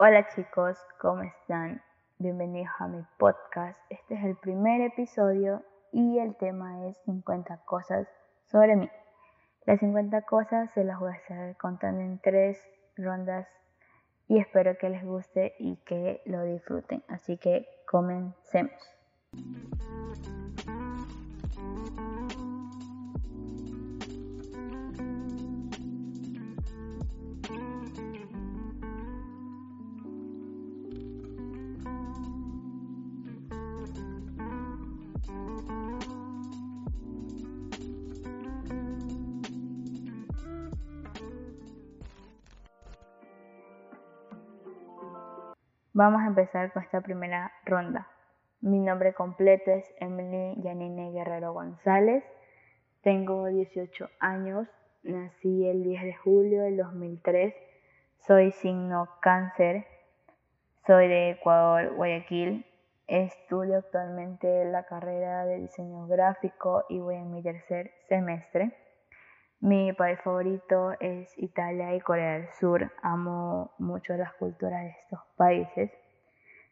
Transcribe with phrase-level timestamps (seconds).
[0.00, 1.82] Hola chicos, ¿cómo están?
[2.18, 3.76] Bienvenidos a mi podcast.
[3.90, 8.06] Este es el primer episodio y el tema es 50 cosas
[8.46, 8.88] sobre mí.
[9.66, 12.64] Las 50 cosas se las voy a estar contando en tres
[12.96, 13.48] rondas
[14.28, 17.02] y espero que les guste y que lo disfruten.
[17.08, 18.70] Así que comencemos.
[46.00, 48.06] Vamos a empezar con esta primera ronda.
[48.60, 52.22] Mi nombre completo es Emily Yanine Guerrero González.
[53.02, 54.68] Tengo 18 años.
[55.02, 57.52] Nací el 10 de julio del 2003.
[58.18, 59.86] Soy signo cáncer.
[60.86, 62.64] Soy de Ecuador, Guayaquil.
[63.08, 68.70] Estudio actualmente la carrera de diseño gráfico y voy en mi tercer semestre.
[69.60, 72.92] Mi país favorito es Italia y Corea del Sur.
[73.02, 75.90] Amo mucho las culturas de estos países.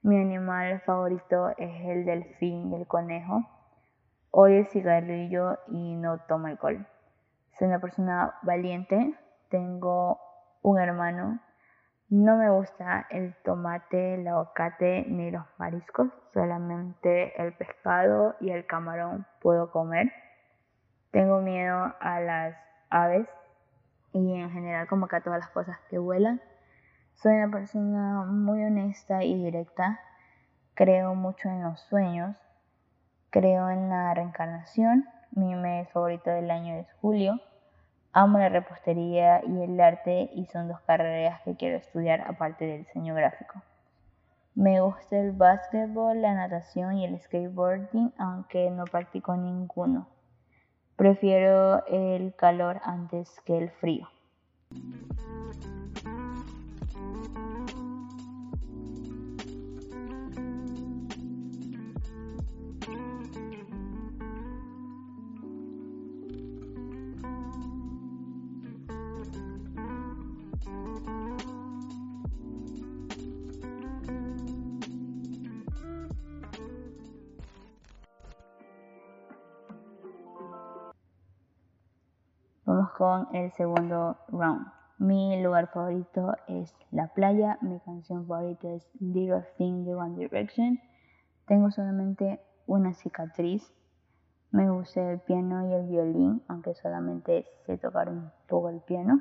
[0.00, 3.42] Mi animal favorito es el delfín y el conejo.
[4.30, 6.86] Odio el cigarrillo y no tomo alcohol.
[7.58, 9.14] Soy una persona valiente.
[9.50, 10.18] Tengo
[10.62, 11.38] un hermano.
[12.08, 16.08] No me gusta el tomate, el aguacate ni los mariscos.
[16.32, 20.10] Solamente el pescado y el camarón puedo comer.
[21.10, 23.28] Tengo miedo a las aves
[24.12, 26.40] y en general como que todas las cosas que vuelan.
[27.14, 30.00] Soy una persona muy honesta y directa.
[30.74, 32.36] Creo mucho en los sueños.
[33.30, 35.06] Creo en la reencarnación.
[35.32, 37.40] Mi mes favorito del año es julio.
[38.12, 42.84] Amo la repostería y el arte y son dos carreras que quiero estudiar aparte del
[42.84, 43.62] diseño gráfico.
[44.56, 50.08] Me gusta el básquetbol, la natación y el skateboarding, aunque no practico ninguno.
[51.00, 54.06] Prefiero el calor antes que el frío.
[82.72, 84.64] Vamos con el segundo round.
[84.98, 87.58] Mi lugar favorito es la playa.
[87.62, 90.78] Mi canción favorita es Little Thing de One Direction.
[91.48, 93.74] Tengo solamente una cicatriz.
[94.52, 99.20] Me gusta el piano y el violín, aunque solamente sé tocar un poco el piano.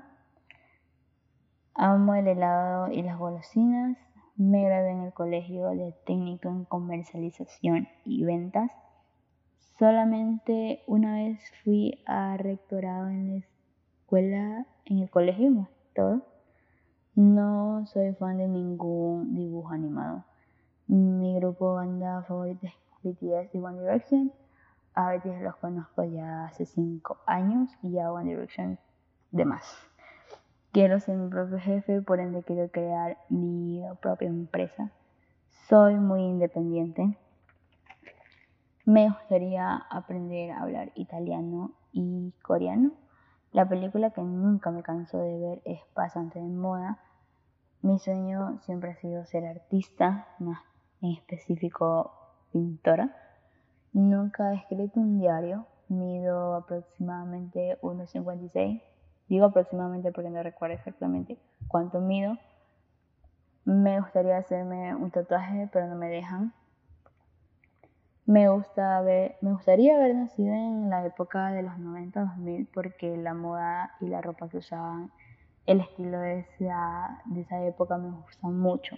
[1.73, 3.97] Amo el helado y las golosinas.
[4.35, 8.69] Me gradué en el colegio de técnico en comercialización y ventas.
[9.79, 16.22] Solamente una vez fui a rectorado en la escuela, en el colegio más todo.
[17.16, 20.25] No soy fan de ningún dibujo animado.
[20.88, 22.73] Mi grupo banda favorita es
[23.03, 24.34] BTS y One Direction.
[24.95, 28.78] A BTS los conozco ya hace 5 años y a One Direction
[29.31, 29.63] de más.
[30.73, 34.91] Quiero ser mi propio jefe, por ende quiero crear mi propia empresa.
[35.70, 37.17] Soy muy independiente.
[38.90, 42.94] Me gustaría aprender a hablar italiano y coreano.
[43.52, 46.97] La película que nunca me canso de ver es Pasante de Moda.
[47.84, 50.64] Mi sueño siempre ha sido ser artista, más
[51.03, 52.12] en específico
[52.52, 53.16] pintora.
[53.94, 55.68] Nunca he escrito un diario.
[55.88, 58.82] Mido aproximadamente 1,56.
[59.28, 61.38] Digo aproximadamente porque no recuerdo exactamente
[61.68, 62.40] cuánto mido.
[63.66, 66.56] Me gustaría hacerme un tatuaje, pero no me dejan.
[68.29, 69.02] Me, gusta
[69.41, 74.22] me gustaría haber nacido en la época de los 90-2000 porque la moda y la
[74.22, 75.11] ropa que usaban,
[75.66, 78.97] el estilo de esa, de esa época me gusta mucho.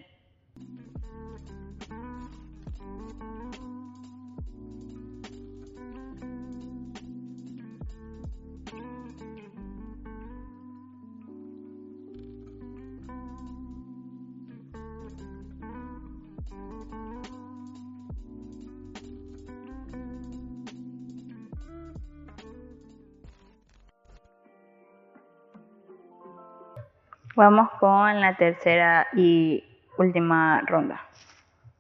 [27.36, 29.64] Vamos con la tercera y
[29.98, 31.00] última ronda.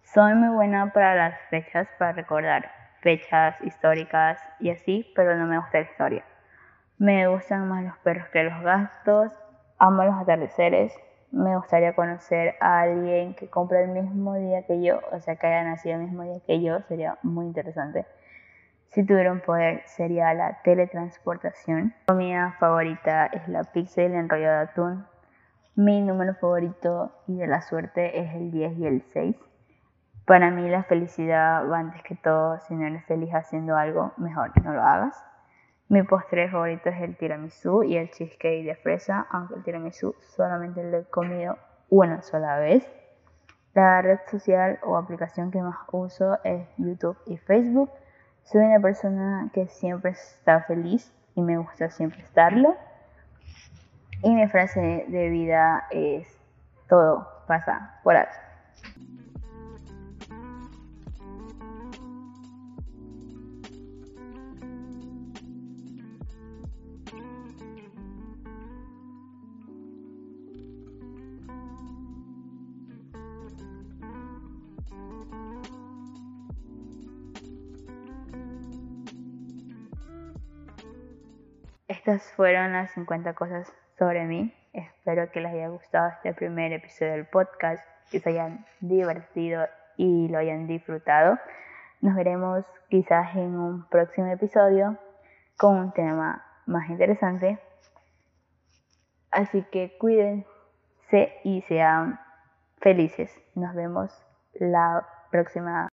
[0.01, 2.71] Soy muy buena para las fechas, para recordar
[3.01, 6.23] fechas históricas y así, pero no me gusta la historia.
[6.99, 9.37] Me gustan más los perros que los gastos,
[9.77, 10.97] amo los atardeceres,
[11.31, 15.47] me gustaría conocer a alguien que compre el mismo día que yo, o sea, que
[15.47, 18.05] haya nacido el mismo día que yo, sería muy interesante.
[18.87, 21.83] Si tuviera un poder, sería la teletransportación.
[21.83, 25.10] Mi comida favorita es la pizza y el enrollado de atún.
[25.75, 29.35] Mi número favorito y de la suerte es el 10 y el 6.
[30.25, 32.59] Para mí la felicidad va antes que todo.
[32.59, 35.15] Si no eres feliz haciendo algo, mejor no lo hagas.
[35.87, 40.83] Mi postre favorito es el tiramisú y el cheesecake de fresa, aunque el tiramisú solamente
[40.83, 41.57] lo he comido
[41.89, 42.85] una sola vez.
[43.73, 47.89] La red social o aplicación que más uso es YouTube y Facebook.
[48.43, 52.75] Soy una persona que siempre está feliz y me gusta siempre estarlo.
[54.23, 56.27] Y mi frase de vida es,
[56.87, 58.31] todo pasa por algo.
[81.87, 83.71] Estas fueron las 50 cosas
[84.01, 84.51] sobre mí.
[84.73, 90.27] Espero que les haya gustado este primer episodio del podcast, que se hayan divertido y
[90.27, 91.37] lo hayan disfrutado.
[92.01, 94.97] Nos veremos quizás en un próximo episodio
[95.55, 97.59] con un tema más interesante.
[99.29, 102.19] Así que cuídense y sean
[102.79, 103.31] felices.
[103.53, 104.11] Nos vemos
[104.55, 105.89] la próxima